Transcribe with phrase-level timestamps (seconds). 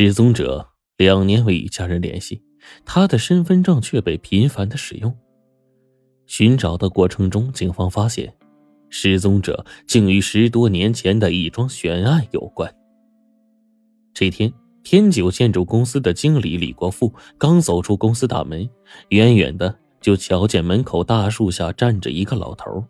[0.00, 0.64] 失踪者
[0.96, 2.40] 两年未与家人联系，
[2.84, 5.12] 他的身份证却被频繁的使用。
[6.28, 8.32] 寻找的过程中，警方发现，
[8.90, 12.72] 失踪者竟与十多年前的一桩悬案有关。
[14.14, 14.52] 这天，
[14.84, 18.70] 天九建筑公司的经理李国富刚走出公司大门，
[19.08, 22.84] 远远的就瞧见门口大树下站着一个老头。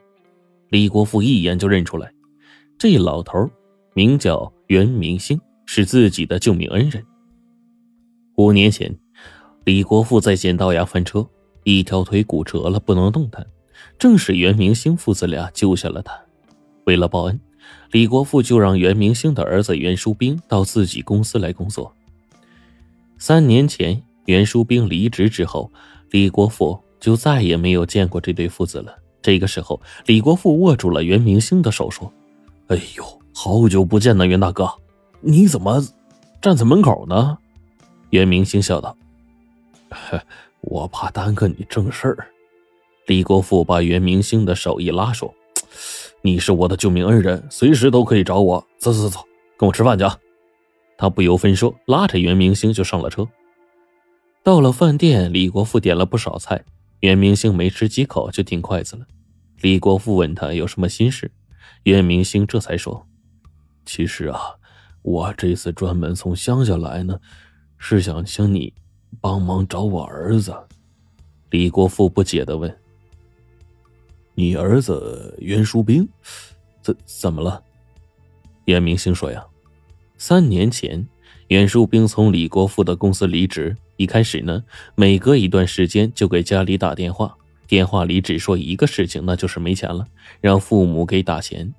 [0.68, 2.12] 李国富一眼就认出来，
[2.76, 3.48] 这老头
[3.94, 5.40] 名叫袁明星，
[5.70, 7.04] 是自己的救命恩人。
[8.36, 8.98] 五年前，
[9.64, 11.28] 李国富在剪刀崖翻车，
[11.62, 13.46] 一条腿骨折了，不能动弹，
[13.98, 16.18] 正是袁明星父子俩救下了他。
[16.86, 17.38] 为了报恩。
[17.90, 21.94] 李国富就让袁明星的儿子袁书兵到自己公司来工作。
[23.18, 25.70] 三年前，袁书兵离职之后，
[26.10, 28.96] 李国富就再也没有见过这对父子了。
[29.20, 32.10] 这个时候，李国富握住了袁明星的手，说
[32.68, 33.04] ：“哎呦，
[33.34, 34.66] 好久不见呢，袁大哥，
[35.20, 35.84] 你怎么
[36.40, 37.38] 站在门口呢？”
[38.10, 38.96] 袁明星笑道
[40.62, 42.28] ：“我怕耽搁你正事儿。”
[43.06, 45.34] 李国富把袁明星的手一拉，说。
[46.20, 48.66] 你是我的救命恩人，随时都可以找我。
[48.78, 49.20] 走走走，
[49.56, 50.04] 跟我吃饭去。
[50.04, 50.18] 啊
[50.96, 53.28] 他不由分说，拉着袁明星就上了车。
[54.42, 56.64] 到了饭店，李国富点了不少菜，
[57.00, 59.06] 袁明星没吃几口就停筷子了。
[59.60, 61.30] 李国富问他有什么心事，
[61.84, 63.06] 袁明星这才说
[63.86, 64.40] ：“其实啊，
[65.02, 67.18] 我这次专门从乡下来呢，
[67.78, 68.72] 是想请你
[69.20, 70.54] 帮忙找我儿子。”
[71.50, 72.74] 李国富不解的问。
[74.34, 76.08] 你儿子袁书兵，
[76.82, 77.62] 怎怎么了？
[78.66, 79.44] 袁明星说：“呀，
[80.16, 81.08] 三年前，
[81.48, 83.76] 袁书兵从李国富的公司离职。
[83.96, 84.62] 一开始呢，
[84.94, 90.06] 每隔一段时间就给家里打电话，电话里只说一个事情，那就是没钱了，
[90.40, 91.74] 让父母给打钱。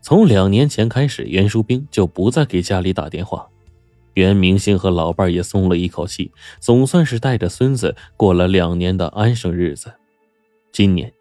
[0.00, 3.48] 从两年前开始，袁书兵就不再给家里打电话。
[4.14, 9.92] 袁明星和老伴也松了一口气，总算是带着孙子过了两年的安生日子。
[10.72, 11.12] 今年。”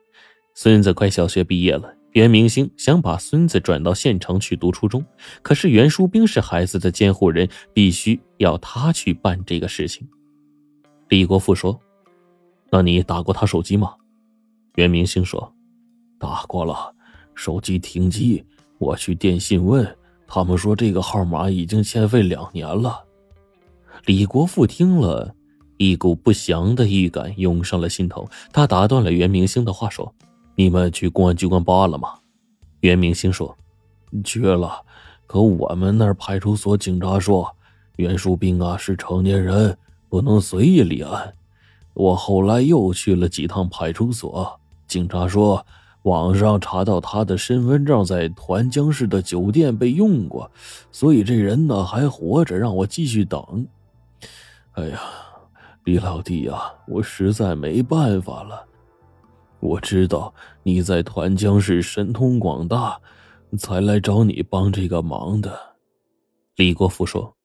[0.55, 5.05] 孙子快小学毕业了，袁明星想把孙子转到县城去读初中，
[5.41, 10.05] 可是袁书兵是孩子的监护人，必须要他去办这个事情。
[11.07, 11.79] 李国富说
[12.71, 13.93] ：“那你打过他手机吗？”
[14.75, 15.53] 袁明星说
[16.19, 16.93] ：“打过了，
[17.35, 18.43] 手机停机，
[18.79, 19.87] 我去电信问，
[20.27, 23.03] 他们说这个号码已经欠费两年了。”
[24.05, 25.35] 李国富听了
[25.77, 30.11] 一股不祥的预感涌上了心头，他打断了袁明星的话说。
[30.55, 32.15] 你们去公安机关报案了吗？
[32.81, 33.57] 袁明星说
[34.25, 34.81] ：“去了，
[35.25, 37.49] 可我们那儿派出所警察说，
[37.95, 39.77] 袁树兵啊是成年人，
[40.09, 41.33] 不能随意立案。
[41.93, 45.65] 我后来又去了几趟派出所，警察说
[46.03, 50.49] 网上查到他的身份证在团江市的酒店被用过，
[50.91, 53.67] 所以这人呢还活着，让我继续等。
[54.73, 55.01] 哎呀，
[55.83, 58.65] 李老弟呀，我实在没办法了。”
[59.61, 60.33] 我知道
[60.63, 62.97] 你在团江市神通广大，
[63.57, 65.59] 才来找你帮这个忙的。
[66.55, 67.35] 李国富说：“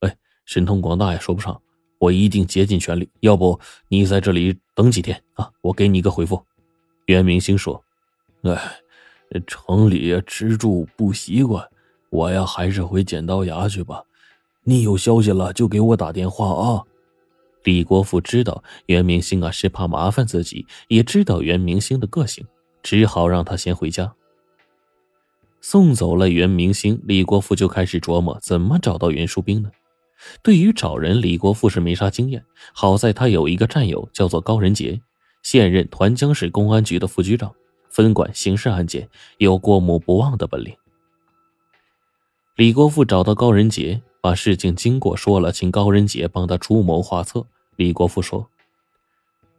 [0.00, 1.58] 哎，神通广大也说不上，
[1.98, 3.08] 我一定竭尽全力。
[3.20, 5.50] 要不你在这里等几天啊？
[5.62, 6.44] 我给你一个回复。”
[7.06, 7.82] 袁明星说
[8.44, 8.80] ：“哎，
[9.46, 11.66] 城里吃住不习惯，
[12.10, 14.04] 我呀还是回剪刀崖去吧。
[14.62, 16.84] 你有消息了就给我打电话啊。”
[17.64, 22.46] 李国富知道袁明星啊是怕麻烦自己，也知道袁明星的个性，
[22.82, 24.14] 只好让他先回家。
[25.62, 29.70] 送走了袁明星，李国富就开始琢磨怎么找到袁书兵呢？
[30.42, 32.44] 对于找人，李国富是没啥经验。
[32.74, 35.00] 好在他有一个战友叫做高仁杰，
[35.42, 37.50] 现任团江市公安局的副局长，
[37.94, 40.76] 分管刑事案件，有过目不忘的本领。
[42.56, 47.46] 李国富找到高仁杰，把事情经过说了，请高仁杰帮他出谋划策。
[47.76, 48.50] 李国富说：“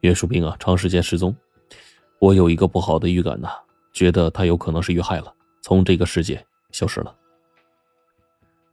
[0.01, 1.34] 袁树兵啊，长时间失踪，
[2.19, 3.47] 我有一个不好的预感呐，
[3.94, 7.16] 觉得他有可能是遇害了，从这个世界消失了。”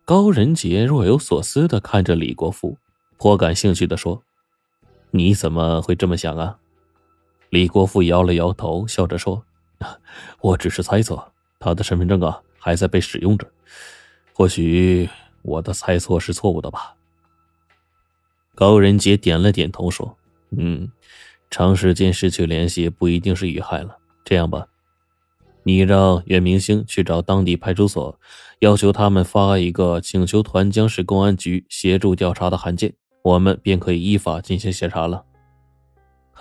[0.04, 2.76] 高仁杰若有所思的看着李国富，
[3.16, 4.24] 颇感兴趣的说
[5.12, 6.58] ：“你怎么会这么想啊？”
[7.50, 9.44] 李国富摇了摇头，笑着说
[10.40, 13.46] ：“我只是猜测，他的身份证啊还在被使用着，
[14.34, 15.08] 或许
[15.42, 16.94] 我的猜测是错误的吧。”
[18.54, 20.16] 高仁杰点了点头，说
[20.56, 20.90] ：“嗯，
[21.50, 23.96] 长时间失去联系不一定是遇害了。
[24.24, 24.66] 这样吧，
[25.64, 28.20] 你让袁明星去找当地派出所，
[28.60, 35.24] 要求他们发一个请求团江市公安局协助调查的函件，我们便可以依法进行协查了。”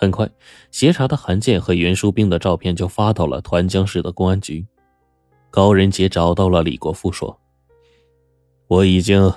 [0.02, 0.28] 很快，
[0.72, 4.66] 协查的函件和袁书兵的照片就发到了团江市的公安局。
[5.48, 7.38] 高仁杰找到了李国富，说
[8.66, 9.32] ：“我已经。”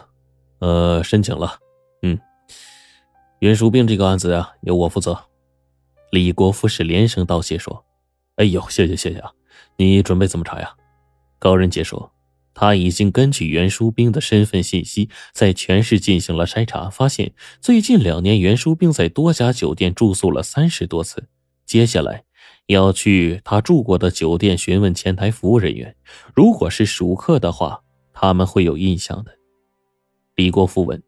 [0.58, 1.60] 呃，申请了。
[2.02, 2.20] 嗯，
[3.38, 5.16] 袁淑兵这个案子啊，由我负责。
[6.10, 7.86] 李国富是连声道谢说
[8.38, 9.32] ：“哎呦，谢谢谢谢啊！
[9.78, 10.76] 你准备怎么查呀？”
[11.38, 12.12] 高仁杰说
[12.56, 21.28] ：“他已经根据袁淑兵的身份信息，在全市进行了筛查，发现最近两年袁淑兵在多家酒店住宿了三十多次。
[21.66, 22.24] 接下来
[22.68, 25.96] 要去他住过的酒店询问前台服务人员，
[26.34, 27.82] 如果是熟客的话，
[28.14, 29.32] 他们会有印象的。”
[30.36, 31.04] 李国富问：“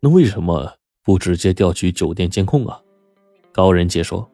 [0.00, 0.74] 那为什么
[1.04, 2.80] 不直接调取酒店监控啊？”
[3.52, 4.30] 高仁杰说：“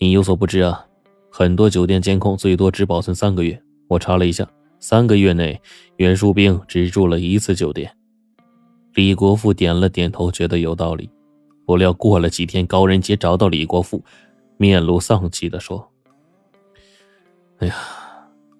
[0.00, 0.86] 你有所不知啊，
[1.30, 3.62] 很多酒店监控最多只保存三个月。
[3.88, 4.50] 我查了一下，
[4.80, 5.60] 三个月内
[5.96, 7.94] 袁淑兵只住了一次酒店。”
[8.94, 11.08] 李国富点了点头，觉得有道理。
[11.64, 14.02] 不料过了几天，高仁杰找到李国富，
[14.56, 15.88] 面露丧气的说
[17.60, 17.74] ：“哎呀，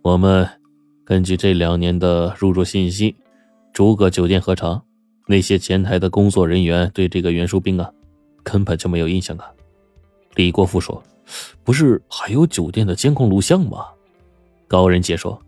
[0.02, 0.48] 我们
[1.04, 3.16] 根据这两年的入住信息，
[3.72, 4.80] 逐个酒店核查，
[5.26, 7.90] 那些前台的工作人员对这个袁淑兵啊。”
[8.42, 9.52] 根本就没有印象啊！
[10.34, 11.02] 李国富说
[11.62, 13.84] ：“不是还有酒店的监控录像吗？”
[14.66, 15.38] 高仁杰说：“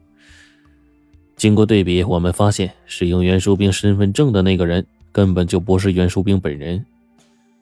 [1.43, 6.87] 经过对比，我们发现使用袁淑兵身份证的那个人根本就不是袁淑兵本人。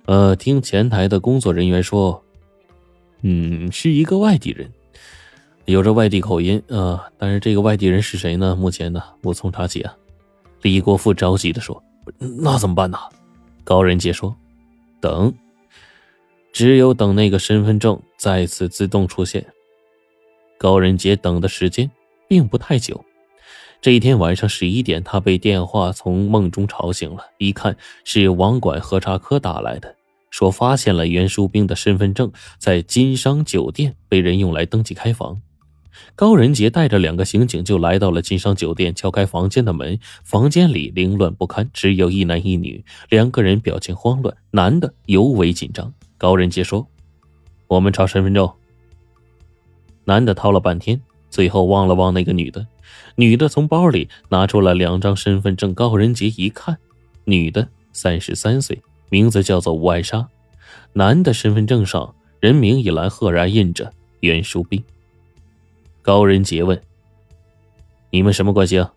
[0.05, 2.23] 呃，听前台的工作人员说，
[3.23, 4.71] 嗯，是一个外地人，
[5.65, 7.09] 有着外地口音啊。
[7.17, 8.55] 但是这个外地人是谁呢？
[8.55, 9.97] 目前呢无从查起啊。”
[10.61, 11.83] 李国富着急的说
[12.39, 12.99] ：“那怎么办呢？”
[13.65, 14.37] 高仁杰说。
[15.01, 15.33] 等，
[16.53, 19.43] 只有等那个身份证再次自动出现。
[20.59, 21.91] 高仁杰等的时间
[22.29, 23.03] 并不太久。
[23.83, 27.75] 这一天晚上十一点，他被电话从梦中吵醒了，一看
[28.05, 29.97] 是网管核查科打来的，
[30.29, 35.41] 说发现了袁淑兵的身份证在金商酒店被人用来登记开房。
[36.15, 39.99] 高仁杰带着两个刑警就来到了金商酒店，敲开房间的门。
[40.25, 45.91] 房间里凌乱不堪，只有一男一女，两个人表情慌乱，男的尤为紧张。
[46.19, 46.87] 高仁杰说
[47.67, 48.51] ：“我们查身份证。”
[50.05, 51.01] 男的掏了半天，
[51.31, 52.67] 最后望了望那个女的，
[53.17, 55.75] 女的从包里拿出了两张身份证。
[55.75, 56.79] 高仁杰一看，
[57.25, 60.29] 女的三十三岁，名字叫做吴爱莎，
[60.93, 64.83] 男的身份证上人名一栏赫然印着袁淑斌。
[66.03, 66.81] 高仁杰问
[68.11, 68.93] ：“你们什么关系啊？”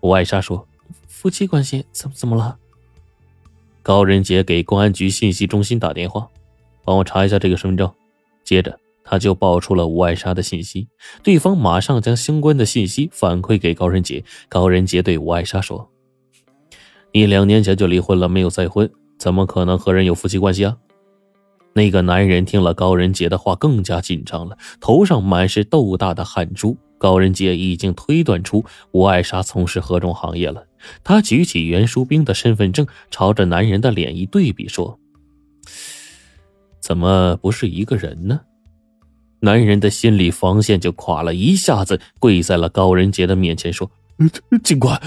[0.00, 0.66] 吴爱莎说
[1.06, 2.58] ：“夫妻关系，怎么怎么了？”
[3.82, 6.28] 高仁杰给公安局信息中心打电话，
[6.84, 7.90] 帮我查一下这个身份证。
[8.42, 10.88] 接着他就报出了吴爱莎的信息，
[11.22, 14.24] 对方马上将相关的信息反馈给高仁杰。
[14.48, 15.90] 高仁杰对吴爱莎说
[17.12, 20.78] ：“你两年前就离婚了，没有再婚，怎么可能和人有夫妻关系啊？”
[21.76, 26.76] 那个男人听了高仁杰的话，更加紧张了，头上满是豆大的汗珠。
[26.96, 30.64] 高仁杰已经推断出吴爱莎从事何种行业了。
[31.02, 34.98] 他举起袁淑冰的身份证，朝着男人的脸一对比，说
[36.80, 38.40] ：“怎么不是一个人呢？”
[39.44, 43.90] 男人的心理防线就垮了，一下子跪在了高仁杰的面前，说。
[44.62, 45.00] 警官，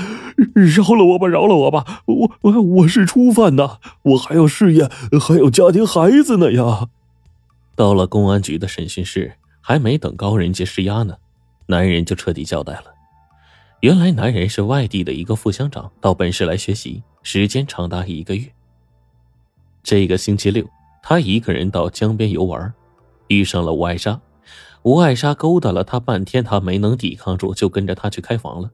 [0.53, 2.03] 饶了我吧，饶了我吧！
[2.05, 6.89] 我我我是初犯呐，我还有事业，还有家庭孩子呢呀！
[7.73, 11.15] 到了公安局的审讯室，还没等高仁杰施压呢，
[11.67, 12.83] 男人就彻底交代了。
[13.79, 18.45] 原来男人是外地的一个副乡长，到本市来学习，时间长达一个月。
[19.81, 20.67] 这个星期六，
[21.01, 22.73] 他一个人到江边游玩，
[23.29, 24.19] 遇上了吴爱莎。
[24.87, 28.71] 吴爱莎勾搭了他半天，他没能抵抗住，就跟着他去开房了。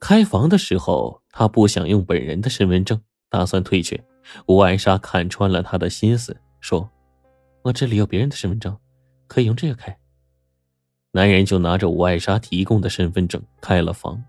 [0.00, 4.02] 开房的时候，他不想用本人的身份证，打算退却。
[4.46, 6.88] 吴爱莎看穿了他的心思，说
[7.64, 8.74] ：“我这里有别人的身份证，
[9.26, 9.94] 可以用这个开。”
[11.12, 14.24] 男人就拿着吴爱莎提供的身份证开了房。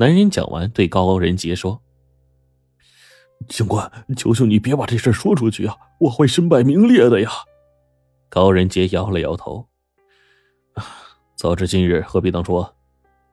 [0.00, 1.80] 男人讲完，对高仁杰说
[3.48, 7.30] ：“警官，求求你别把这事说出去啊，我会身败名裂的呀。”
[8.28, 9.68] 高仁杰摇了摇头
[11.36, 12.72] ：“早知今日，何必当初啊。”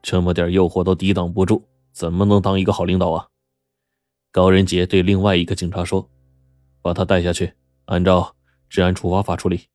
[0.01, 3.27] 这么点诱惑都抵挡不住，怎么能当一个好领导啊？
[4.31, 6.10] 高仁杰对另外一个警察说
[6.81, 7.53] ：“把他带下去，
[7.86, 8.36] 按照
[8.69, 9.67] 治安处罚法处理。”